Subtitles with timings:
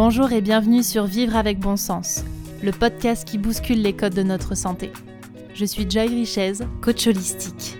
[0.00, 2.22] Bonjour et bienvenue sur Vivre avec bon sens,
[2.62, 4.92] le podcast qui bouscule les codes de notre santé.
[5.54, 7.76] Je suis Joy Richez, coach holistique.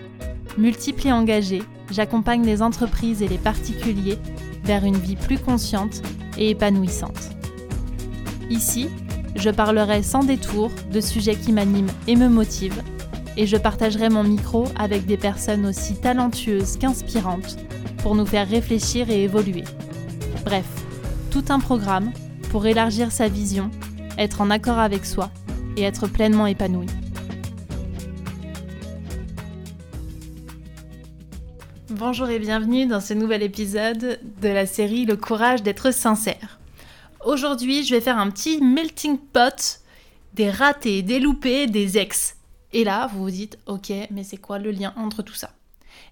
[0.57, 4.17] Multiple et engagée, j'accompagne les entreprises et les particuliers
[4.65, 6.01] vers une vie plus consciente
[6.37, 7.29] et épanouissante.
[8.49, 8.89] Ici,
[9.37, 12.83] je parlerai sans détour de sujets qui m'animent et me motivent,
[13.37, 17.55] et je partagerai mon micro avec des personnes aussi talentueuses qu'inspirantes
[18.03, 19.63] pour nous faire réfléchir et évoluer.
[20.43, 20.78] Bref,
[21.29, 22.11] tout un programme
[22.49, 23.69] pour élargir sa vision,
[24.17, 25.29] être en accord avec soi
[25.77, 26.87] et être pleinement épanoui.
[31.89, 36.59] Bonjour et bienvenue dans ce nouvel épisode de la série Le courage d'être sincère.
[37.23, 39.81] Aujourd'hui, je vais faire un petit melting pot
[40.33, 42.37] des ratés, des loupés, des ex.
[42.73, 45.51] Et là, vous vous dites, ok, mais c'est quoi le lien entre tout ça?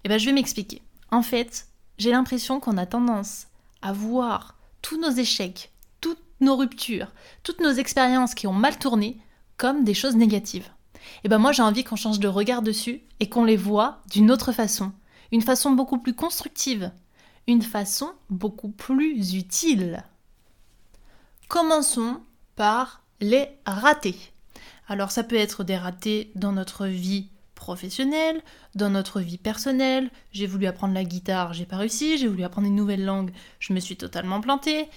[0.03, 0.81] Eh bien, je vais m'expliquer.
[1.11, 3.47] En fait, j'ai l'impression qu'on a tendance
[3.81, 7.11] à voir tous nos échecs, toutes nos ruptures,
[7.43, 9.19] toutes nos expériences qui ont mal tourné
[9.57, 10.69] comme des choses négatives.
[11.23, 14.31] Et ben moi j'ai envie qu'on change de regard dessus et qu'on les voit d'une
[14.31, 14.91] autre façon,
[15.31, 16.91] une façon beaucoup plus constructive,
[17.47, 20.03] une façon beaucoup plus utile.
[21.47, 22.21] Commençons
[22.55, 24.17] par les ratés.
[24.87, 28.41] Alors ça peut être des ratés dans notre vie professionnelle,
[28.75, 30.09] dans notre vie personnelle.
[30.31, 32.17] J'ai voulu apprendre la guitare, j'ai pas réussi.
[32.17, 34.87] J'ai voulu apprendre une nouvelle langue, je me suis totalement plantée.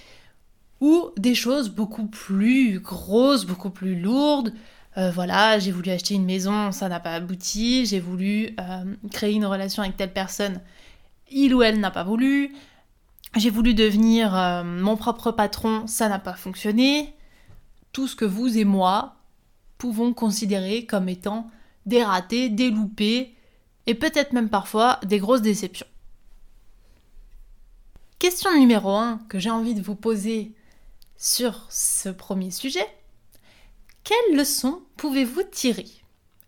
[0.79, 4.53] Ou des choses beaucoup plus grosses, beaucoup plus lourdes.
[4.97, 7.85] Euh, voilà, j'ai voulu acheter une maison, ça n'a pas abouti.
[7.85, 10.61] J'ai voulu euh, créer une relation avec telle personne,
[11.29, 12.53] il ou elle n'a pas voulu.
[13.37, 17.13] J'ai voulu devenir euh, mon propre patron, ça n'a pas fonctionné.
[17.93, 19.15] Tout ce que vous et moi
[19.77, 21.49] pouvons considérer comme étant
[21.85, 23.35] des ratés, des loupés,
[23.87, 25.87] et peut-être même parfois des grosses déceptions.
[28.19, 30.53] Question numéro 1 que j'ai envie de vous poser
[31.17, 32.85] sur ce premier sujet.
[34.03, 35.87] Quelle leçon pouvez-vous tirer?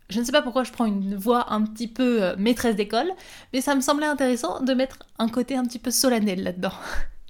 [0.10, 3.12] Je ne sais pas pourquoi je prends une voix un petit peu euh, maîtresse d'école,
[3.52, 6.74] mais ça me semblait intéressant de mettre un côté un petit peu solennel là-dedans.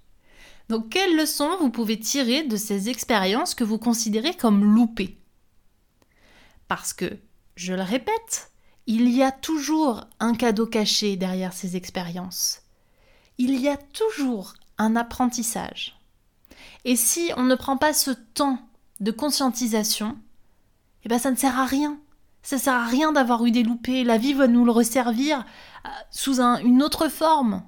[0.70, 5.18] Donc, quelle leçon vous pouvez tirer de ces expériences que vous considérez comme loupées?
[6.68, 7.18] Parce que
[7.56, 8.52] je le répète,
[8.88, 12.62] il y a toujours un cadeau caché derrière ces expériences.
[13.38, 16.00] Il y a toujours un apprentissage.
[16.86, 18.60] Et si on ne prend pas ce temps
[19.00, 20.18] de conscientisation,
[21.04, 21.98] eh ben ça ne sert à rien.
[22.42, 24.04] Ça sert à rien d'avoir eu des loupés.
[24.04, 25.46] La vie va nous le resservir
[25.86, 27.64] euh, sous une autre forme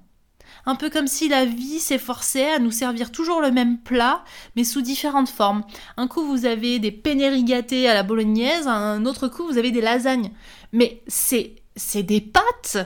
[0.65, 4.23] un peu comme si la vie s'efforçait à nous servir toujours le même plat,
[4.55, 5.63] mais sous différentes formes.
[5.97, 9.81] Un coup, vous avez des pénérigatés à la bolognaise, un autre coup, vous avez des
[9.81, 10.31] lasagnes.
[10.71, 11.55] Mais c'est,
[12.03, 12.77] des pâtes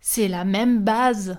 [0.00, 1.38] C'est la même base.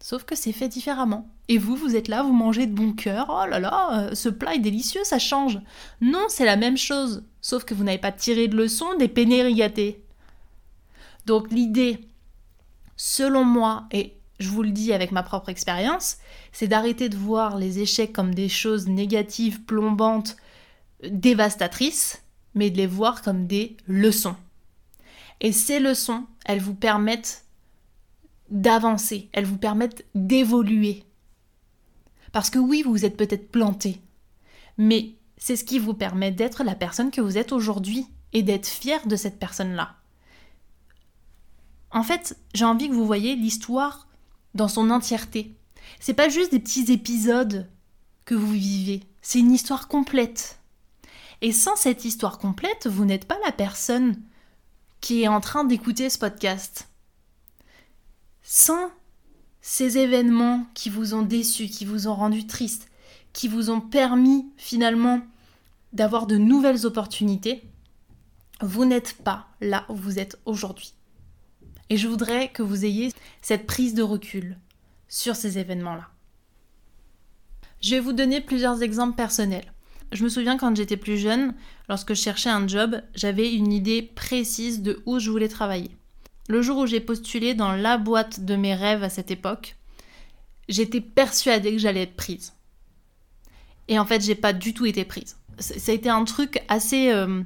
[0.00, 1.28] Sauf que c'est fait différemment.
[1.48, 3.26] Et vous, vous êtes là, vous mangez de bon cœur.
[3.30, 5.58] Oh là là, euh, ce plat est délicieux, ça change.
[6.00, 7.24] Non, c'est la même chose.
[7.40, 10.04] Sauf que vous n'avez pas tiré de leçon des pénérigatés.
[11.26, 12.00] Donc l'idée,
[12.96, 16.18] selon moi, et je vous le dis avec ma propre expérience,
[16.52, 20.36] c'est d'arrêter de voir les échecs comme des choses négatives, plombantes,
[21.02, 22.22] dévastatrices,
[22.54, 24.36] mais de les voir comme des leçons.
[25.40, 27.44] Et ces leçons, elles vous permettent
[28.50, 31.04] d'avancer, elles vous permettent d'évoluer.
[32.32, 34.00] Parce que oui, vous êtes peut-être planté,
[34.76, 38.66] mais c'est ce qui vous permet d'être la personne que vous êtes aujourd'hui et d'être
[38.66, 39.94] fier de cette personne-là.
[41.90, 44.07] En fait, j'ai envie que vous voyez l'histoire
[44.54, 45.54] dans son entièreté.
[46.00, 47.68] C'est pas juste des petits épisodes
[48.24, 50.58] que vous vivez, c'est une histoire complète.
[51.40, 54.20] Et sans cette histoire complète, vous n'êtes pas la personne
[55.00, 56.88] qui est en train d'écouter ce podcast.
[58.42, 58.90] Sans
[59.60, 62.88] ces événements qui vous ont déçu, qui vous ont rendu triste,
[63.32, 65.20] qui vous ont permis finalement
[65.92, 67.62] d'avoir de nouvelles opportunités,
[68.60, 70.94] vous n'êtes pas là où vous êtes aujourd'hui.
[71.90, 74.58] Et je voudrais que vous ayez cette prise de recul
[75.08, 76.08] sur ces événements-là.
[77.80, 79.72] Je vais vous donner plusieurs exemples personnels.
[80.12, 81.54] Je me souviens quand j'étais plus jeune,
[81.88, 85.90] lorsque je cherchais un job, j'avais une idée précise de où je voulais travailler.
[86.48, 89.76] Le jour où j'ai postulé dans la boîte de mes rêves à cette époque,
[90.68, 92.54] j'étais persuadée que j'allais être prise.
[93.88, 95.36] Et en fait, j'ai pas du tout été prise.
[95.58, 97.42] Ça a été un truc assez euh,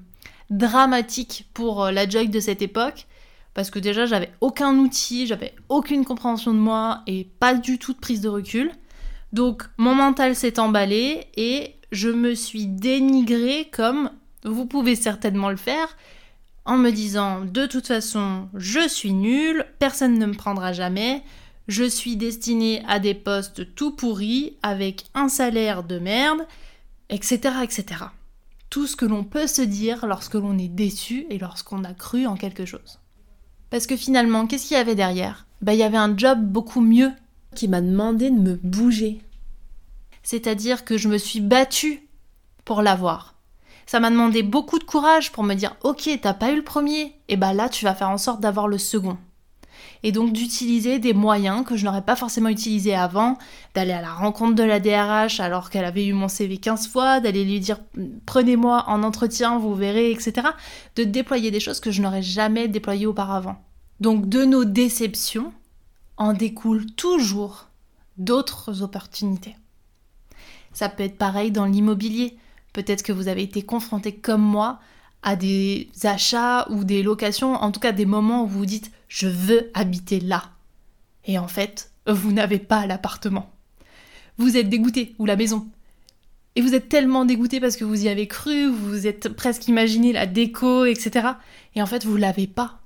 [0.50, 3.06] dramatique pour euh, la Joy de cette époque
[3.54, 7.92] parce que déjà j'avais aucun outil, j'avais aucune compréhension de moi et pas du tout
[7.92, 8.70] de prise de recul.
[9.32, 14.10] Donc mon mental s'est emballé et je me suis dénigrée comme
[14.44, 15.96] vous pouvez certainement le faire
[16.64, 21.22] en me disant de toute façon je suis nulle, personne ne me prendra jamais,
[21.68, 26.46] je suis destiné à des postes tout pourris, avec un salaire de merde,
[27.08, 27.56] etc.
[27.62, 27.84] etc.
[28.70, 32.26] Tout ce que l'on peut se dire lorsque l'on est déçu et lorsqu'on a cru
[32.26, 33.01] en quelque chose.
[33.72, 35.46] Parce que finalement, qu'est-ce qu'il y avait derrière?
[35.62, 37.10] Ben, Il y avait un job beaucoup mieux
[37.54, 39.22] qui m'a demandé de me bouger.
[40.22, 42.06] C'est-à-dire que je me suis battue
[42.66, 43.34] pour l'avoir.
[43.86, 47.14] Ça m'a demandé beaucoup de courage pour me dire Ok, t'as pas eu le premier,
[47.28, 49.16] et bah là tu vas faire en sorte d'avoir le second.
[50.02, 53.38] Et donc d'utiliser des moyens que je n'aurais pas forcément utilisés avant,
[53.74, 57.20] d'aller à la rencontre de la DRH alors qu'elle avait eu mon CV 15 fois,
[57.20, 57.78] d'aller lui dire
[58.26, 60.48] prenez-moi en entretien, vous verrez, etc.
[60.96, 63.62] De déployer des choses que je n'aurais jamais déployées auparavant.
[64.00, 65.52] Donc de nos déceptions
[66.16, 67.68] en découlent toujours
[68.18, 69.56] d'autres opportunités.
[70.72, 72.36] Ça peut être pareil dans l'immobilier.
[72.72, 74.80] Peut-être que vous avez été confronté comme moi
[75.22, 79.28] à des achats ou des locations, en tout cas des moments où vous dites je
[79.28, 80.50] veux habiter là.
[81.24, 83.50] Et en fait, vous n'avez pas l'appartement.
[84.38, 85.68] Vous êtes dégoûté ou la maison.
[86.56, 89.68] Et vous êtes tellement dégoûté parce que vous y avez cru, vous vous êtes presque
[89.68, 91.28] imaginé la déco, etc.
[91.74, 92.80] Et en fait, vous l'avez pas.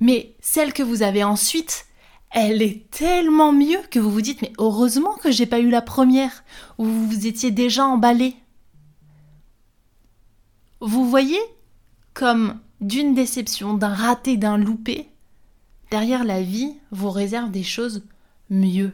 [0.00, 1.86] Mais celle que vous avez ensuite,
[2.30, 5.82] elle est tellement mieux que vous vous dites mais heureusement que j'ai pas eu la
[5.82, 6.44] première
[6.78, 8.34] où vous vous étiez déjà emballé.
[10.84, 11.38] Vous voyez
[12.12, 15.08] comme d'une déception, d'un raté, d'un loupé,
[15.92, 18.02] derrière la vie vous réserve des choses
[18.50, 18.90] mieux.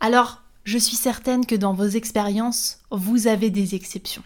[0.00, 4.22] Alors, je suis certaine que dans vos expériences, vous avez des exceptions.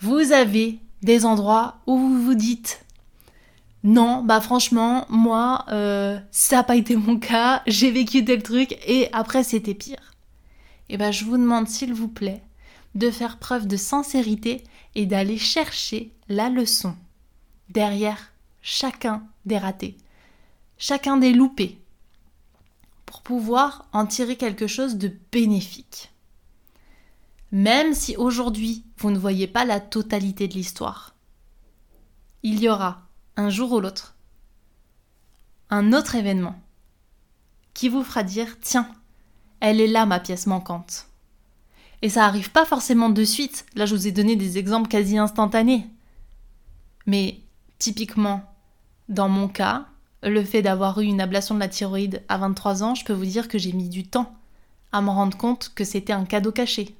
[0.00, 2.84] Vous avez des endroits où vous vous dites
[3.84, 8.76] non, bah franchement, moi, euh, ça n'a pas été mon cas, j'ai vécu tel truc
[8.84, 10.14] et après c'était pire.
[10.88, 12.42] Et eh ben je vous demande s'il vous plaît
[12.96, 14.64] de faire preuve de sincérité
[14.94, 16.96] et d'aller chercher la leçon
[17.68, 18.32] derrière
[18.62, 19.96] chacun des ratés,
[20.78, 21.78] chacun des loupés,
[23.04, 26.12] pour pouvoir en tirer quelque chose de bénéfique.
[27.52, 31.14] Même si aujourd'hui vous ne voyez pas la totalité de l'histoire,
[32.42, 33.02] il y aura
[33.36, 34.16] un jour ou l'autre
[35.68, 36.54] un autre événement
[37.74, 38.88] qui vous fera dire tiens,
[39.60, 41.08] elle est là ma pièce manquante.
[42.02, 43.66] Et ça arrive pas forcément de suite.
[43.74, 45.86] Là, je vous ai donné des exemples quasi instantanés.
[47.06, 47.40] Mais
[47.78, 48.42] typiquement,
[49.08, 49.86] dans mon cas,
[50.22, 53.24] le fait d'avoir eu une ablation de la thyroïde à 23 ans, je peux vous
[53.24, 54.34] dire que j'ai mis du temps
[54.92, 56.94] à me rendre compte que c'était un cadeau caché.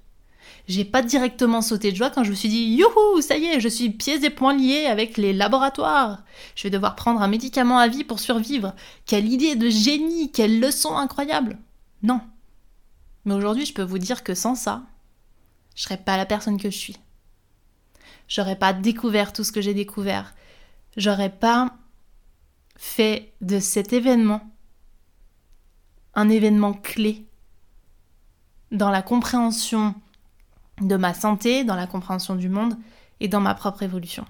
[0.69, 3.61] J'ai pas directement sauté de joie quand je me suis dit Youhou, ça y est,
[3.61, 6.23] je suis pieds et poings liés avec les laboratoires.
[6.55, 8.75] Je vais devoir prendre un médicament à vie pour survivre.
[9.07, 11.59] Quelle idée de génie, quelle leçon incroyable.
[12.03, 12.21] Non.
[13.27, 14.85] Mais aujourd'hui, je peux vous dire que sans ça,
[15.75, 16.97] je serais pas la personne que je suis.
[18.29, 20.35] J'aurais pas découvert tout ce que j'ai découvert.
[20.97, 21.77] J'aurais pas
[22.77, 24.41] fait de cet événement
[26.15, 27.27] un événement clé
[28.71, 29.95] dans la compréhension
[30.81, 32.77] de ma santé, dans la compréhension du monde
[33.21, 34.25] et dans ma propre évolution.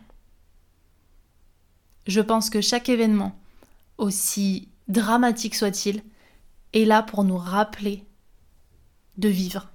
[2.06, 3.38] Je pense que chaque événement,
[3.98, 6.02] aussi dramatique soit-il,
[6.72, 8.04] est là pour nous rappeler
[9.18, 9.68] de vivre.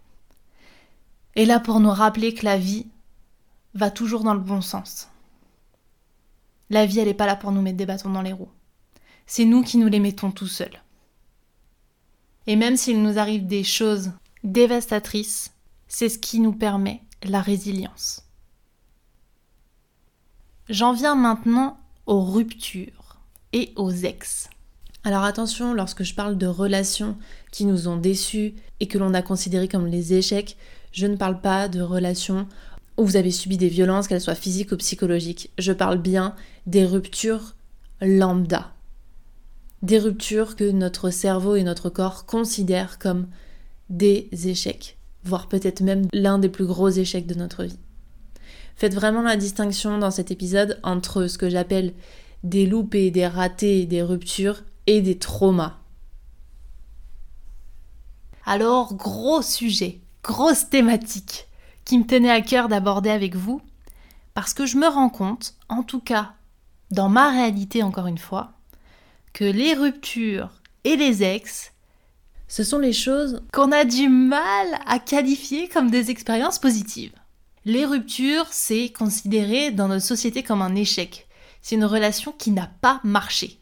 [1.36, 2.88] Est là pour nous rappeler que la vie
[3.74, 5.10] va toujours dans le bon sens.
[6.70, 8.52] La vie, elle n'est pas là pour nous mettre des bâtons dans les roues.
[9.26, 10.82] C'est nous qui nous les mettons tout seuls.
[12.48, 14.12] Et même s'il nous arrive des choses
[14.44, 15.54] dévastatrices,
[15.88, 18.26] c'est ce qui nous permet la résilience.
[20.70, 23.18] J'en viens maintenant aux ruptures
[23.54, 24.50] et aux ex.
[25.04, 27.18] Alors attention, lorsque je parle de relations
[27.52, 30.58] qui nous ont déçus et que l'on a considérées comme les échecs,
[30.92, 32.48] je ne parle pas de relations
[32.98, 35.50] où vous avez subi des violences, qu'elles soient physiques ou psychologiques.
[35.58, 36.36] Je parle bien
[36.68, 37.56] des ruptures
[38.00, 38.74] lambda.
[39.82, 43.28] Des ruptures que notre cerveau et notre corps considèrent comme
[43.90, 47.80] des échecs voire peut-être même l'un des plus gros échecs de notre vie.
[48.76, 51.94] Faites vraiment la distinction dans cet épisode entre ce que j'appelle
[52.44, 55.78] des loupés, des ratés, des ruptures et des traumas.
[58.46, 61.48] Alors, gros sujet, grosse thématique
[61.86, 63.62] qui me tenait à cœur d'aborder avec vous,
[64.34, 66.34] parce que je me rends compte, en tout cas
[66.92, 68.52] dans ma réalité encore une fois,
[69.34, 70.50] que les ruptures
[70.84, 71.72] et les ex,
[72.48, 77.14] ce sont les choses qu'on a du mal à qualifier comme des expériences positives.
[77.64, 81.28] Les ruptures, c'est considéré dans notre société comme un échec.
[81.62, 83.61] C'est une relation qui n'a pas marché.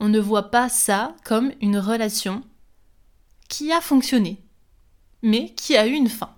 [0.00, 2.42] On ne voit pas ça comme une relation
[3.48, 4.40] qui a fonctionné,
[5.22, 6.34] mais qui a eu une fin.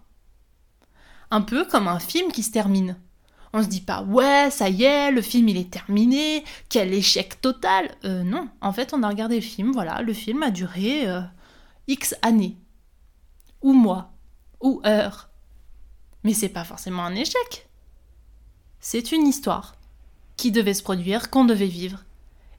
[1.30, 2.96] Un peu comme un film qui se termine.
[3.52, 7.40] On se dit pas ouais, ça y est, le film il est terminé, quel échec
[7.40, 7.94] total.
[8.04, 11.20] Euh, non, en fait on a regardé le film, voilà, le film a duré euh,
[11.88, 12.56] X années,
[13.60, 14.12] ou mois,
[14.60, 15.30] ou heures.
[16.22, 17.68] Mais c'est pas forcément un échec.
[18.78, 19.74] C'est une histoire
[20.36, 22.04] qui devait se produire, qu'on devait vivre,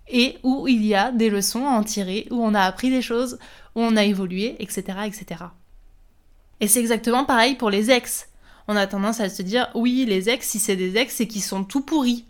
[0.08, 3.02] et où il y a des leçons à en tirer, où on a appris des
[3.02, 3.40] choses,
[3.76, 5.00] où on a évolué, etc.
[5.06, 5.46] etc.
[6.60, 8.28] Et c'est exactement pareil pour les ex
[8.68, 11.44] on a tendance à se dire oui, les ex, si c'est des ex, c'est qu'ils
[11.44, 12.26] sont tout pourris.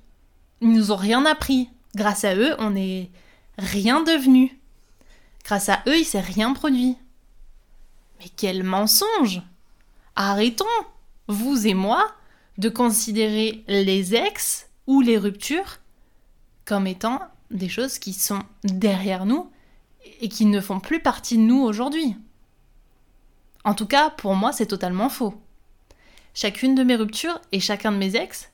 [0.61, 1.69] Ils nous ont rien appris.
[1.95, 3.11] Grâce à eux, on n'est
[3.57, 4.59] rien devenu.
[5.45, 6.97] Grâce à eux, il s'est rien produit.
[8.19, 9.41] Mais quel mensonge
[10.15, 10.65] Arrêtons,
[11.27, 12.11] vous et moi,
[12.57, 15.77] de considérer les ex ou les ruptures
[16.65, 17.21] comme étant
[17.51, 19.49] des choses qui sont derrière nous
[20.21, 22.15] et qui ne font plus partie de nous aujourd'hui.
[23.63, 25.35] En tout cas, pour moi, c'est totalement faux
[26.33, 28.49] chacune de mes ruptures et chacun de mes ex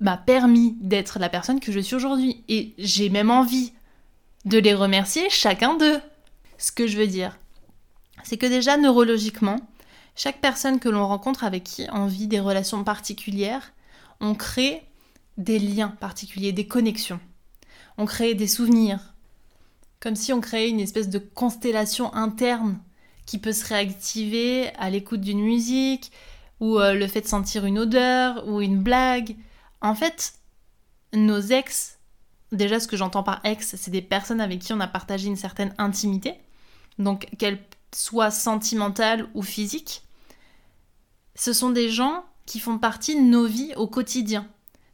[0.00, 2.44] m'a permis d'être la personne que je suis aujourd'hui.
[2.48, 3.72] Et j'ai même envie
[4.44, 6.00] de les remercier chacun d'eux.
[6.58, 7.38] Ce que je veux dire,
[8.22, 9.56] c'est que déjà neurologiquement,
[10.14, 13.72] chaque personne que l'on rencontre avec qui on vit des relations particulières,
[14.20, 14.82] on crée
[15.36, 17.20] des liens particuliers, des connexions.
[17.98, 19.14] On crée des souvenirs.
[20.00, 22.78] Comme si on créait une espèce de constellation interne
[23.24, 26.12] qui peut se réactiver à l'écoute d'une musique,
[26.60, 29.36] ou euh, le fait de sentir une odeur, ou une blague.
[29.80, 30.34] En fait,
[31.12, 31.98] nos ex,
[32.52, 35.36] déjà ce que j'entends par ex, c'est des personnes avec qui on a partagé une
[35.36, 36.34] certaine intimité,
[36.98, 37.62] donc qu'elles
[37.94, 40.02] soient sentimentales ou physiques.
[41.34, 44.46] Ce sont des gens qui font partie de nos vies au quotidien.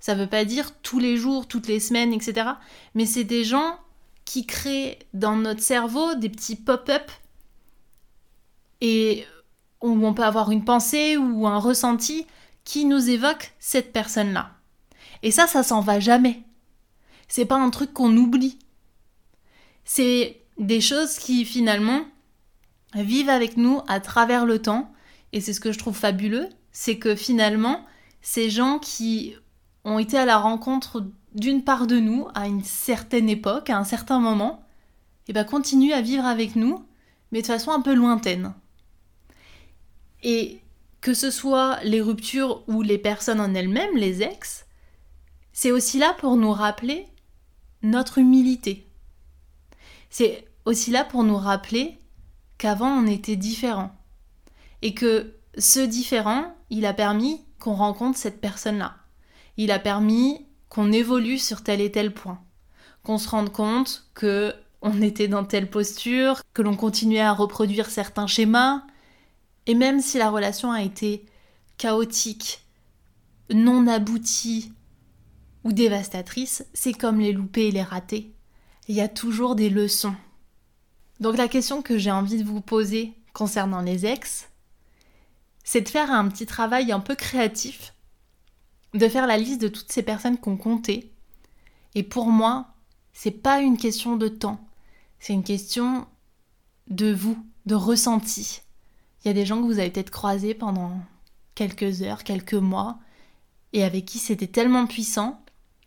[0.03, 2.51] Ça veut pas dire tous les jours, toutes les semaines, etc.
[2.97, 3.79] Mais c'est des gens
[4.25, 7.09] qui créent dans notre cerveau des petits pop-up
[8.81, 9.25] et
[9.81, 12.27] où on peut avoir une pensée ou un ressenti
[12.65, 14.51] qui nous évoque cette personne-là.
[15.23, 16.43] Et ça, ça s'en va jamais.
[17.29, 18.59] C'est pas un truc qu'on oublie.
[19.85, 22.05] C'est des choses qui finalement
[22.97, 24.93] vivent avec nous à travers le temps.
[25.33, 27.87] Et c'est ce que je trouve fabuleux, c'est que finalement,
[28.21, 29.37] ces gens qui
[29.85, 33.85] ont été à la rencontre d'une part de nous à une certaine époque, à un
[33.85, 34.65] certain moment,
[35.27, 36.85] et eh ben continuent à vivre avec nous,
[37.31, 38.55] mais de façon un peu lointaine.
[40.23, 40.61] Et
[41.01, 44.67] que ce soit les ruptures ou les personnes en elles-mêmes, les ex,
[45.53, 47.07] c'est aussi là pour nous rappeler
[47.83, 48.87] notre humilité.
[50.11, 51.99] C'est aussi là pour nous rappeler
[52.59, 53.95] qu'avant on était différent.
[54.83, 58.97] Et que ce différent, il a permis qu'on rencontre cette personne-là.
[59.57, 62.41] Il a permis qu'on évolue sur tel et tel point.
[63.03, 67.89] Qu'on se rende compte que on était dans telle posture, que l'on continuait à reproduire
[67.89, 68.83] certains schémas,
[69.67, 71.25] et même si la relation a été
[71.79, 72.67] chaotique,
[73.53, 74.73] non aboutie
[75.65, 78.35] ou dévastatrice, c'est comme les loupés et les ratés.
[78.89, 80.17] Il y a toujours des leçons.
[81.21, 84.49] Donc la question que j'ai envie de vous poser concernant les ex,
[85.63, 87.95] c'est de faire un petit travail un peu créatif,
[88.95, 91.11] de faire la liste de toutes ces personnes qu'on comptait.
[91.95, 92.69] Et pour moi,
[93.13, 94.61] c'est pas une question de temps,
[95.21, 96.07] c'est une question
[96.89, 98.63] de vous, de ressenti.
[99.25, 100.99] Il y a des gens que vous avez peut-être croisés pendant
[101.55, 102.99] quelques heures, quelques mois,
[103.73, 105.43] et avec qui c'était tellement puissant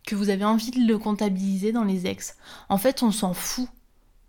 [0.05, 2.38] que vous avez envie de le comptabiliser dans les ex.
[2.69, 3.67] En fait, on s'en fout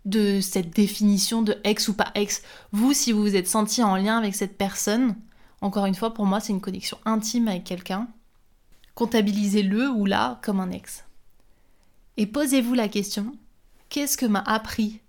[0.05, 2.41] de cette définition de ex ou pas ex.
[2.71, 5.15] Vous, si vous vous êtes senti en lien avec cette personne,
[5.61, 8.07] encore une fois, pour moi, c'est une connexion intime avec quelqu'un.
[8.97, 11.03] Comptabilisez-le ou là comme un ex.
[12.17, 13.37] Et posez-vous la question,
[13.89, 15.01] qu'est-ce que m'a appris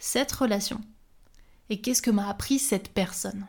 [0.00, 0.80] cette relation
[1.68, 3.46] et qu'est-ce que m'a appris cette personne?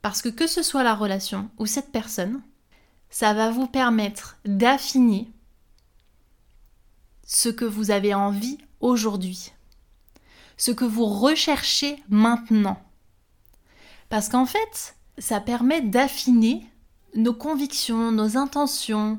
[0.00, 2.40] Parce que que ce soit la relation ou cette personne,
[3.10, 5.30] ça va vous permettre d'affiner
[7.26, 9.52] ce que vous avez envie aujourd'hui,
[10.56, 12.82] ce que vous recherchez maintenant.
[14.08, 16.66] Parce qu'en fait, ça permet d'affiner
[17.14, 19.18] nos convictions, nos intentions,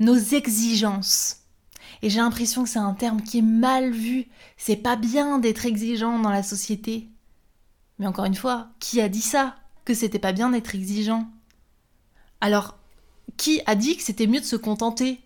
[0.00, 1.38] nos exigences.
[2.02, 4.26] Et j'ai l'impression que c'est un terme qui est mal vu.
[4.56, 7.08] C'est pas bien d'être exigeant dans la société.
[7.98, 11.28] Mais encore une fois, qui a dit ça Que c'était pas bien d'être exigeant?
[12.40, 12.78] Alors,
[13.36, 15.20] qui a dit que c'était mieux de se contenter?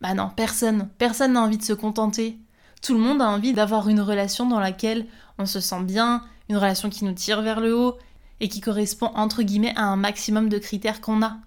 [0.00, 0.90] Bah non, personne.
[0.98, 2.38] Personne n'a envie de se contenter.
[2.82, 5.06] Tout le monde a envie d'avoir une relation dans laquelle
[5.38, 7.96] on se sent bien, une relation qui nous tire vers le haut
[8.40, 11.38] et qui correspond entre guillemets à un maximum de critères qu'on a.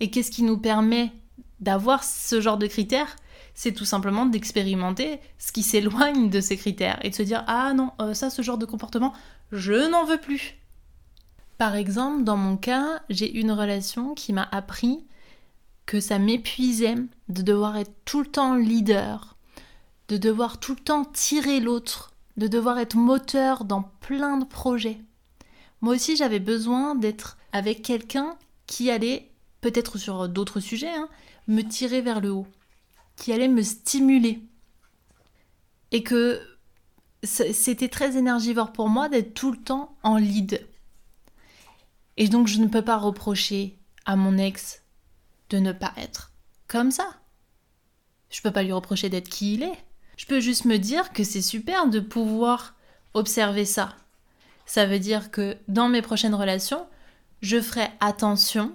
[0.00, 1.12] Et qu'est-ce qui nous permet
[1.60, 3.16] d'avoir ce genre de critères,
[3.54, 7.72] c'est tout simplement d'expérimenter ce qui s'éloigne de ces critères et de se dire ah
[7.74, 9.12] non, euh, ça, ce genre de comportement,
[9.50, 10.56] je n'en veux plus.
[11.56, 15.04] Par exemple, dans mon cas, j'ai une relation qui m'a appris
[15.86, 16.94] que ça m'épuisait
[17.28, 19.36] de devoir être tout le temps leader,
[20.08, 25.00] de devoir tout le temps tirer l'autre, de devoir être moteur dans plein de projets.
[25.80, 29.30] Moi aussi, j'avais besoin d'être avec quelqu'un qui allait,
[29.60, 31.08] peut-être sur d'autres sujets, hein,
[31.46, 32.46] me tirer vers le haut,
[33.16, 34.42] qui allait me stimuler.
[35.90, 36.40] Et que
[37.22, 40.66] c'était très énergivore pour moi d'être tout le temps en lead.
[42.16, 44.82] Et donc je ne peux pas reprocher à mon ex
[45.50, 46.32] de ne pas être
[46.66, 47.08] comme ça.
[48.30, 49.84] Je peux pas lui reprocher d'être qui il est.
[50.16, 52.74] Je peux juste me dire que c'est super de pouvoir
[53.14, 53.96] observer ça.
[54.68, 56.86] Ça veut dire que dans mes prochaines relations,
[57.40, 58.70] je ferai attention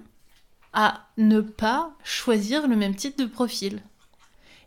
[0.72, 3.80] à ne pas choisir le même type de profil.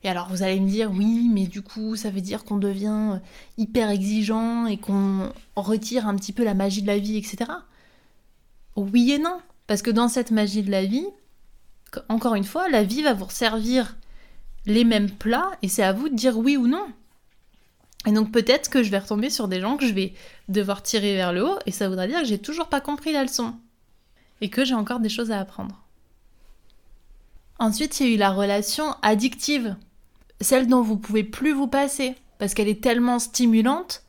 [0.03, 3.19] Et alors vous allez me dire oui, mais du coup ça veut dire qu'on devient
[3.57, 7.51] hyper exigeant et qu'on retire un petit peu la magie de la vie, etc.
[8.77, 11.07] Oui et non, parce que dans cette magie de la vie,
[12.07, 13.97] encore une fois, la vie va vous servir
[14.65, 16.87] les mêmes plats et c'est à vous de dire oui ou non.
[18.05, 20.13] Et donc peut-être que je vais retomber sur des gens que je vais
[20.47, 23.23] devoir tirer vers le haut et ça voudra dire que j'ai toujours pas compris la
[23.23, 23.55] leçon
[24.39, 25.83] et que j'ai encore des choses à apprendre.
[27.59, 29.75] Ensuite, il y a eu la relation addictive,
[30.39, 34.03] celle dont vous pouvez plus vous passer parce qu'elle est tellement stimulante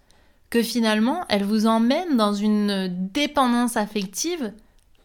[0.51, 4.53] que finalement elle vous emmène dans une dépendance affective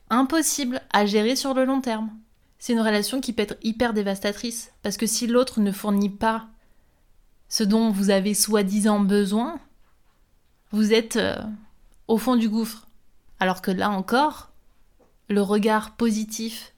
[0.09, 2.11] impossible à gérer sur le long terme
[2.63, 4.71] c'est une relation qui peut être hyper dévastatrice.
[4.83, 6.47] Parce que si l'autre ne fournit pas
[7.53, 9.59] ce dont vous avez soi-disant besoin,
[10.71, 11.39] vous êtes euh,
[12.07, 12.87] au fond du gouffre.
[13.39, 14.49] Alors que là encore,
[15.29, 16.73] le regard positif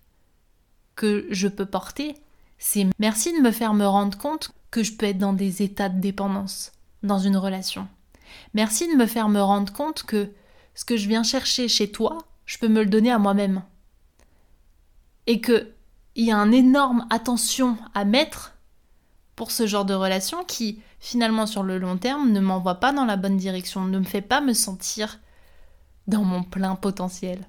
[0.97, 2.17] que je peux porter,
[2.57, 5.87] c'est merci de me faire me rendre compte que je peux être dans des états
[5.87, 7.87] de dépendance dans une relation.
[8.53, 10.29] Merci de me faire me rendre compte que
[10.73, 13.63] ce que je viens chercher chez toi, je peux me le donner à moi-même.
[15.25, 15.71] Et que
[16.15, 18.54] il y a un énorme attention à mettre
[19.35, 23.05] pour ce genre de relation qui, finalement, sur le long terme, ne m'envoie pas dans
[23.05, 25.19] la bonne direction, ne me fait pas me sentir
[26.07, 27.47] dans mon plein potentiel.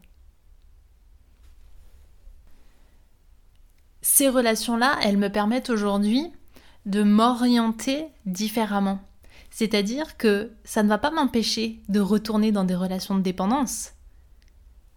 [4.03, 6.33] Ces relations-là, elles me permettent aujourd'hui
[6.87, 9.01] de m'orienter différemment.
[9.51, 13.93] C'est-à-dire que ça ne va pas m'empêcher de retourner dans des relations de dépendance.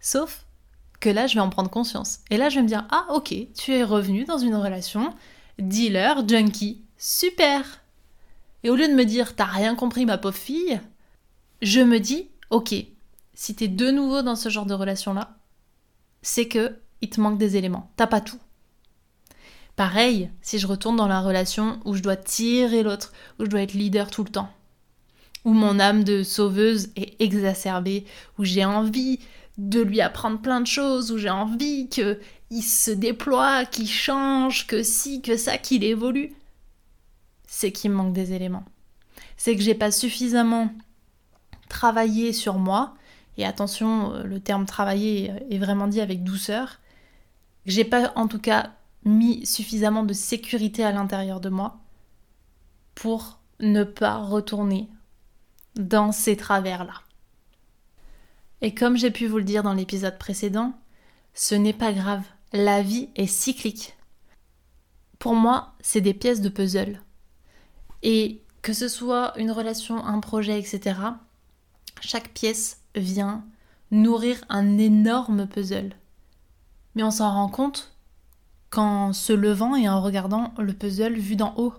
[0.00, 0.46] Sauf
[1.00, 2.20] que là, je vais en prendre conscience.
[2.30, 5.14] Et là, je vais me dire, ah ok, tu es revenu dans une relation
[5.60, 7.82] dealer, junkie, super.
[8.62, 10.80] Et au lieu de me dire, t'as rien compris, ma pauvre fille,
[11.62, 12.74] je me dis, ok,
[13.34, 15.36] si t'es de nouveau dans ce genre de relation-là,
[16.22, 17.90] c'est que il te manque des éléments.
[17.96, 18.38] T'as pas tout.
[19.76, 23.62] Pareil, si je retourne dans la relation où je dois tirer l'autre, où je dois
[23.62, 24.50] être leader tout le temps,
[25.46, 28.04] où mon âme de sauveuse est exacerbée,
[28.38, 29.20] où j'ai envie
[29.60, 34.82] de lui apprendre plein de choses, où j'ai envie qu'il se déploie, qu'il change, que
[34.82, 36.32] si, que ça, qu'il évolue,
[37.46, 38.64] c'est qu'il me manque des éléments.
[39.36, 40.70] C'est que j'ai pas suffisamment
[41.68, 42.94] travaillé sur moi,
[43.36, 46.80] et attention, euh, le terme travailler est vraiment dit avec douceur,
[47.66, 48.70] j'ai pas en tout cas
[49.04, 51.80] mis suffisamment de sécurité à l'intérieur de moi
[52.94, 54.88] pour ne pas retourner
[55.76, 56.94] dans ces travers-là.
[58.62, 60.74] Et comme j'ai pu vous le dire dans l'épisode précédent,
[61.34, 63.96] ce n'est pas grave, la vie est cyclique.
[65.18, 67.00] Pour moi, c'est des pièces de puzzle.
[68.02, 70.96] Et que ce soit une relation, un projet, etc.,
[72.00, 73.44] chaque pièce vient
[73.90, 75.92] nourrir un énorme puzzle.
[76.94, 77.94] Mais on s'en rend compte
[78.70, 81.74] qu'en se levant et en regardant le puzzle vu d'en haut.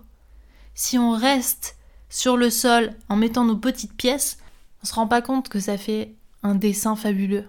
[0.74, 1.76] Si on reste
[2.08, 4.38] sur le sol en mettant nos petites pièces,
[4.82, 7.46] on se rend pas compte que ça fait un dessin fabuleux.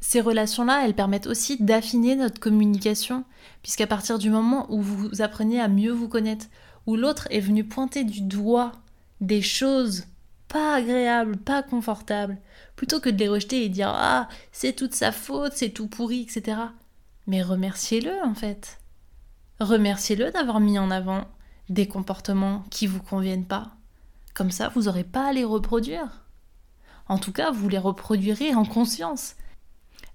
[0.00, 3.24] Ces relations-là, elles permettent aussi d'affiner notre communication,
[3.62, 6.46] puisqu'à partir du moment où vous apprenez à mieux vous connaître,
[6.86, 8.72] où l'autre est venu pointer du doigt
[9.20, 10.04] des choses
[10.48, 12.38] pas agréables, pas confortables,
[12.76, 16.22] plutôt que de les rejeter et dire Ah, c'est toute sa faute, c'est tout pourri,
[16.22, 16.58] etc.
[17.26, 18.78] Mais remerciez-le en fait.
[19.60, 21.24] Remerciez-le d'avoir mis en avant
[21.70, 23.70] des comportements qui vous conviennent pas.
[24.34, 26.23] Comme ça, vous n'aurez pas à les reproduire.
[27.08, 29.36] En tout cas, vous les reproduirez en conscience.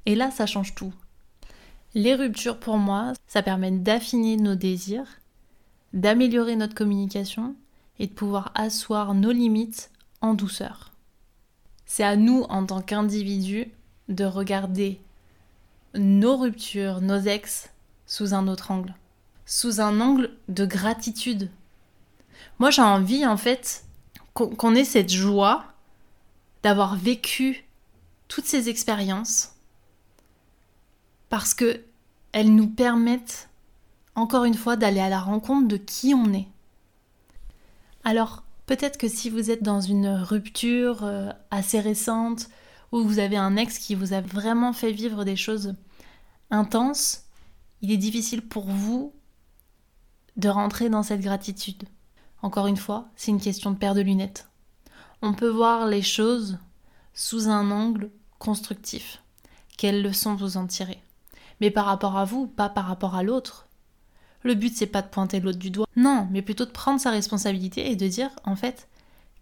[0.05, 0.93] Et là, ça change tout.
[1.93, 5.19] Les ruptures, pour moi, ça permet d'affiner nos désirs,
[5.93, 7.55] d'améliorer notre communication
[7.99, 10.91] et de pouvoir asseoir nos limites en douceur.
[11.85, 13.71] C'est à nous, en tant qu'individus,
[14.07, 14.99] de regarder
[15.95, 17.69] nos ruptures, nos ex,
[18.05, 18.93] sous un autre angle.
[19.45, 21.49] Sous un angle de gratitude.
[22.59, 23.83] Moi, j'ai envie, en fait,
[24.33, 25.68] qu'on ait cette joie
[26.63, 27.65] d'avoir vécu
[28.27, 29.55] toutes ces expériences
[31.29, 31.83] parce que
[32.31, 33.49] elles nous permettent
[34.15, 36.47] encore une fois d'aller à la rencontre de qui on est.
[38.03, 42.49] Alors, peut-être que si vous êtes dans une rupture euh, assez récente
[42.91, 45.75] ou vous avez un ex qui vous a vraiment fait vivre des choses
[46.51, 47.23] intenses,
[47.81, 49.13] il est difficile pour vous
[50.37, 51.83] de rentrer dans cette gratitude.
[52.41, 54.48] Encore une fois, c'est une question de paire de lunettes.
[55.21, 56.57] On peut voir les choses
[57.13, 59.21] sous un angle constructif.
[59.77, 61.01] Quelles leçons vous en tirez
[61.59, 63.67] Mais par rapport à vous, pas par rapport à l'autre.
[64.43, 67.11] Le but c'est pas de pointer l'autre du doigt, non, mais plutôt de prendre sa
[67.11, 68.87] responsabilité et de dire en fait,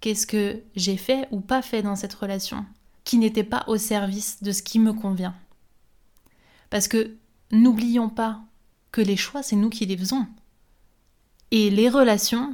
[0.01, 2.65] qu'est-ce que j'ai fait ou pas fait dans cette relation
[3.03, 5.33] qui n'était pas au service de ce qui me convient.
[6.69, 7.15] Parce que
[7.51, 8.41] n'oublions pas
[8.91, 10.27] que les choix, c'est nous qui les faisons.
[11.51, 12.53] Et les relations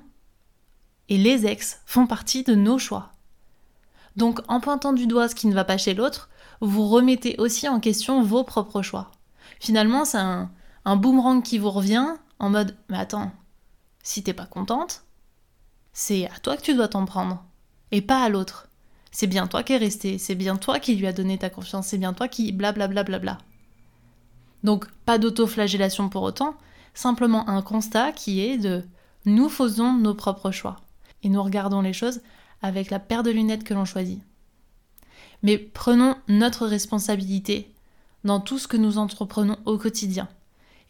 [1.09, 3.12] et les ex font partie de nos choix.
[4.15, 6.29] Donc en pointant du doigt ce qui ne va pas chez l'autre,
[6.61, 9.11] vous remettez aussi en question vos propres choix.
[9.59, 10.49] Finalement, c'est un,
[10.95, 12.07] boomerang qui vous revient
[12.39, 13.31] en mode Mais attends,
[14.03, 15.03] si t'es pas contente,
[15.93, 17.43] c'est à toi que tu dois t'en prendre,
[17.91, 18.67] et pas à l'autre.
[19.11, 21.87] C'est bien toi qui es resté, c'est bien toi qui lui a donné ta confiance,
[21.87, 23.03] c'est bien toi qui blablabla.
[23.03, 23.45] Bla bla bla
[24.63, 26.55] Donc pas d'autoflagellation pour autant,
[26.93, 28.83] simplement un constat qui est de
[29.25, 30.77] nous faisons nos propres choix
[31.21, 32.21] et nous regardons les choses
[32.63, 34.23] avec la paire de lunettes que l'on choisit.
[35.43, 37.71] Mais prenons notre responsabilité
[38.23, 40.27] dans tout ce que nous entreprenons au quotidien.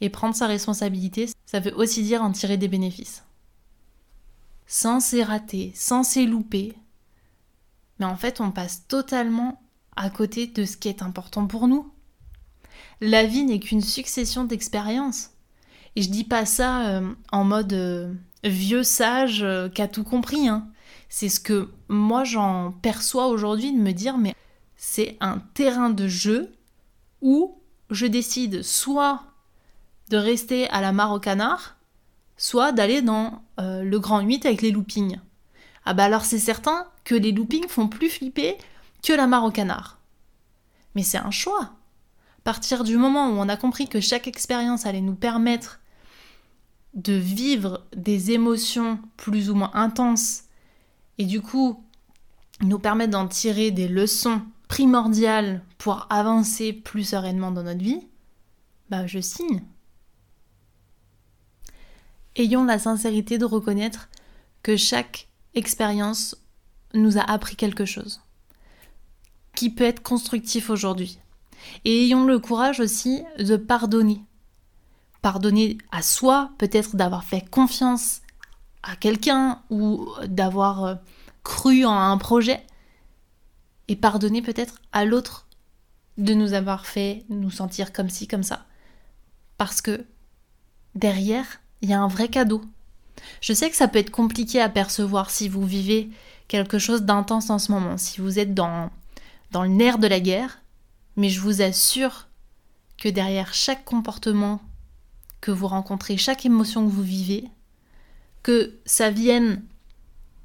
[0.00, 3.24] Et prendre sa responsabilité, ça veut aussi dire en tirer des bénéfices.
[4.66, 6.74] Sans s'y rater, sans louper,
[7.98, 9.60] mais en fait on passe totalement
[9.96, 11.90] à côté de ce qui est important pour nous.
[13.00, 15.30] La vie n'est qu'une succession d'expériences.
[15.96, 20.02] Et je dis pas ça euh, en mode euh, vieux sage euh, qui a tout
[20.02, 20.48] compris.
[20.48, 20.68] Hein.
[21.16, 24.34] C'est ce que moi j'en perçois aujourd'hui de me dire mais
[24.76, 26.52] c'est un terrain de jeu
[27.22, 27.56] où
[27.88, 29.22] je décide soit
[30.08, 31.76] de rester à la mare au canard,
[32.36, 35.20] soit d'aller dans le grand 8 avec les loopings.
[35.84, 38.58] Ah bah alors c'est certain que les loopings font plus flipper
[39.00, 40.00] que la mare au canard.
[40.96, 41.74] Mais c'est un choix.
[42.42, 45.78] Partir du moment où on a compris que chaque expérience allait nous permettre
[46.94, 50.40] de vivre des émotions plus ou moins intenses
[51.18, 51.82] et du coup
[52.60, 58.06] nous permettre d'en tirer des leçons primordiales pour avancer plus sereinement dans notre vie,
[58.90, 59.62] bah je signe.
[62.36, 64.08] Ayons la sincérité de reconnaître
[64.62, 66.36] que chaque expérience
[66.94, 68.24] nous a appris quelque chose
[69.54, 71.18] qui peut être constructif aujourd'hui.
[71.84, 74.20] Et ayons le courage aussi de pardonner.
[75.22, 78.20] Pardonner à soi, peut-être d'avoir fait confiance
[78.84, 80.94] à quelqu'un ou d'avoir euh,
[81.42, 82.64] cru en un projet.
[83.88, 85.46] Et pardonner peut-être à l'autre
[86.16, 88.64] de nous avoir fait nous sentir comme ci, comme ça.
[89.58, 90.06] Parce que
[90.94, 92.62] derrière, il y a un vrai cadeau.
[93.40, 96.10] Je sais que ça peut être compliqué à percevoir si vous vivez
[96.48, 98.90] quelque chose d'intense en ce moment, si vous êtes dans,
[99.50, 100.60] dans le nerf de la guerre,
[101.16, 102.28] mais je vous assure
[102.98, 104.60] que derrière chaque comportement
[105.40, 107.50] que vous rencontrez, chaque émotion que vous vivez,
[108.44, 109.64] que ça vienne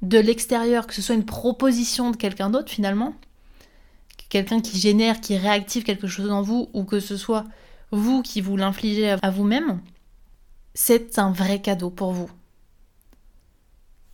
[0.02, 3.14] de l'extérieur, que ce soit une proposition de quelqu'un d'autre finalement,
[4.30, 7.44] quelqu'un qui génère, qui réactive quelque chose en vous, ou que ce soit
[7.92, 9.80] vous qui vous l'infligez à vous-même,
[10.74, 12.30] c'est un vrai cadeau pour vous.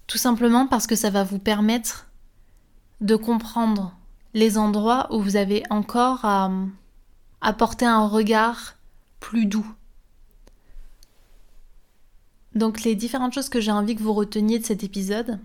[0.06, 2.08] Tout simplement parce que ça va vous permettre
[3.00, 3.96] de comprendre
[4.34, 6.50] les endroits où vous avez encore à
[7.40, 8.76] apporter un regard
[9.20, 9.66] plus doux.
[12.56, 15.38] Donc les différentes choses que j'ai envie que vous reteniez de cet épisode,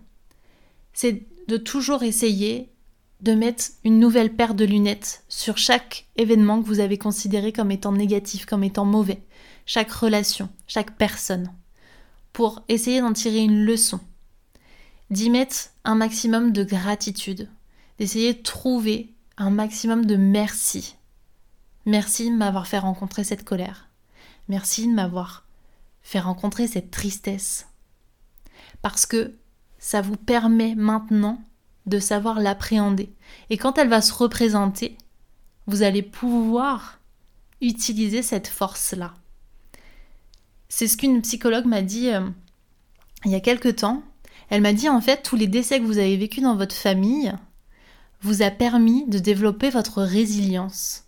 [0.93, 2.69] c'est de toujours essayer
[3.19, 7.69] de mettre une nouvelle paire de lunettes sur chaque événement que vous avez considéré comme
[7.69, 9.21] étant négatif, comme étant mauvais,
[9.65, 11.51] chaque relation, chaque personne,
[12.33, 13.99] pour essayer d'en tirer une leçon
[15.09, 17.49] d'y mettre un maximum de gratitude,
[17.99, 20.95] d'essayer de trouver un maximum de merci.
[21.85, 23.89] Merci de m'avoir fait rencontrer cette colère.
[24.47, 25.45] Merci de m'avoir
[26.01, 27.67] fait rencontrer cette tristesse.
[28.81, 29.35] Parce que
[29.79, 31.41] ça vous permet maintenant
[31.85, 33.11] de savoir l'appréhender.
[33.49, 34.97] Et quand elle va se représenter,
[35.67, 36.99] vous allez pouvoir
[37.61, 39.13] utiliser cette force-là.
[40.69, 42.27] C'est ce qu'une psychologue m'a dit euh,
[43.25, 44.03] il y a quelque temps.
[44.49, 47.33] Elle m'a dit en fait tous les décès que vous avez vécus dans votre famille
[48.21, 51.05] vous a permis de développer votre résilience.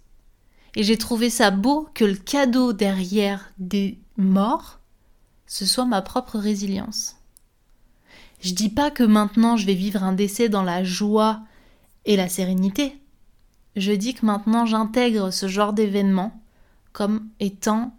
[0.76, 4.80] Et j'ai trouvé ça beau que le cadeau derrière des morts,
[5.54, 7.18] ce soit ma propre résilience.
[8.40, 11.44] Je dis pas que maintenant je vais vivre un décès dans la joie
[12.06, 13.00] et la sérénité.
[13.76, 16.42] je dis que maintenant j'intègre ce genre d'événement
[16.92, 17.96] comme étant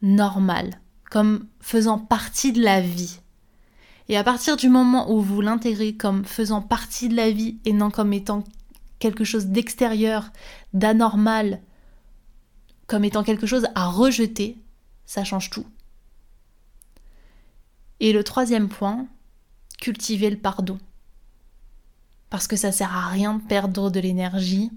[0.00, 3.18] normal, comme faisant partie de la vie.
[4.08, 7.72] Et à partir du moment où vous l'intégrez comme faisant partie de la vie et
[7.72, 8.44] non comme étant
[9.00, 10.30] quelque chose d'extérieur,
[10.72, 11.60] d'anormal,
[12.86, 14.56] comme étant quelque chose à rejeter,
[15.04, 15.66] ça change tout.
[18.04, 19.06] Et le troisième point,
[19.80, 20.78] cultiver le pardon.
[22.28, 24.70] Parce que ça sert à rien de perdre de l'énergie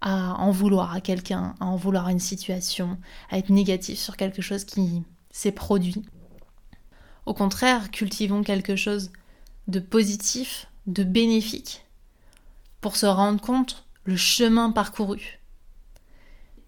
[0.00, 4.16] à en vouloir à quelqu'un, à en vouloir à une situation, à être négatif sur
[4.16, 6.04] quelque chose qui s'est produit.
[7.24, 9.10] Au contraire, cultivons quelque chose
[9.66, 11.84] de positif, de bénéfique,
[12.80, 15.40] pour se rendre compte le chemin parcouru.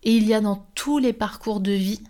[0.02, 2.02] Et il y a dans tous les parcours de vie,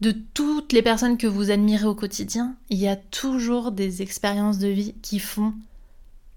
[0.00, 4.58] de toutes les personnes que vous admirez au quotidien, il y a toujours des expériences
[4.58, 5.54] de vie qui font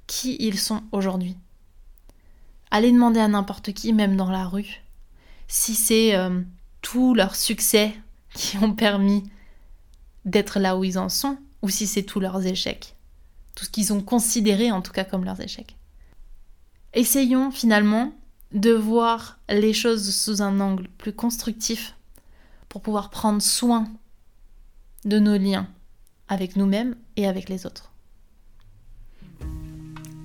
[0.05, 1.37] qui ils sont aujourd'hui.
[2.71, 4.83] Allez demander à n'importe qui, même dans la rue,
[5.47, 6.41] si c'est euh,
[6.81, 7.93] tous leurs succès
[8.33, 9.23] qui ont permis
[10.25, 12.95] d'être là où ils en sont, ou si c'est tous leurs échecs.
[13.55, 15.77] Tout ce qu'ils ont considéré en tout cas comme leurs échecs.
[16.93, 18.13] Essayons finalement
[18.51, 21.95] de voir les choses sous un angle plus constructif
[22.73, 23.85] pour pouvoir prendre soin
[25.05, 25.67] de nos liens
[26.27, 27.91] avec nous-mêmes et avec les autres.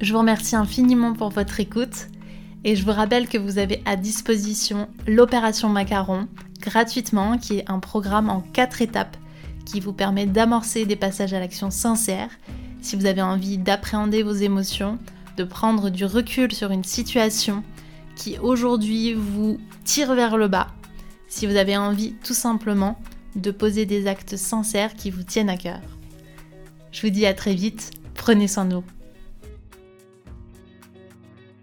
[0.00, 2.06] Je vous remercie infiniment pour votre écoute
[2.64, 6.26] et je vous rappelle que vous avez à disposition l'opération Macaron
[6.58, 9.18] gratuitement, qui est un programme en quatre étapes
[9.66, 12.30] qui vous permet d'amorcer des passages à l'action sincères
[12.80, 14.98] si vous avez envie d'appréhender vos émotions,
[15.36, 17.62] de prendre du recul sur une situation
[18.16, 20.68] qui aujourd'hui vous tire vers le bas,
[21.28, 22.98] si vous avez envie tout simplement
[23.36, 25.80] de poser des actes sincères qui vous tiennent à cœur.
[26.90, 28.84] Je vous dis à très vite, prenez soin de vous.